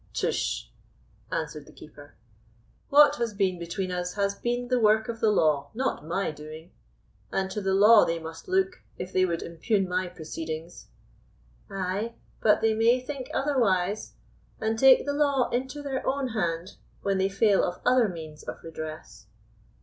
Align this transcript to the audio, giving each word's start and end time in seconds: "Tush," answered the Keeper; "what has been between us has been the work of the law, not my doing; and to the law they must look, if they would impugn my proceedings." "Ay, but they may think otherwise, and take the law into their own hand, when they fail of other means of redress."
"Tush," 0.15 0.65
answered 1.31 1.67
the 1.67 1.71
Keeper; 1.71 2.15
"what 2.89 3.17
has 3.17 3.35
been 3.35 3.59
between 3.59 3.91
us 3.91 4.15
has 4.15 4.33
been 4.33 4.67
the 4.67 4.79
work 4.79 5.07
of 5.07 5.19
the 5.19 5.29
law, 5.29 5.69
not 5.75 6.03
my 6.03 6.31
doing; 6.31 6.71
and 7.31 7.51
to 7.51 7.61
the 7.61 7.75
law 7.75 8.03
they 8.03 8.17
must 8.17 8.47
look, 8.47 8.81
if 8.97 9.13
they 9.13 9.25
would 9.25 9.43
impugn 9.43 9.87
my 9.87 10.07
proceedings." 10.07 10.87
"Ay, 11.69 12.15
but 12.41 12.61
they 12.61 12.73
may 12.73 12.99
think 12.99 13.29
otherwise, 13.31 14.13
and 14.59 14.79
take 14.79 15.05
the 15.05 15.13
law 15.13 15.49
into 15.51 15.83
their 15.83 16.01
own 16.07 16.29
hand, 16.29 16.77
when 17.03 17.19
they 17.19 17.29
fail 17.29 17.63
of 17.63 17.79
other 17.85 18.09
means 18.09 18.41
of 18.41 18.57
redress." 18.63 19.27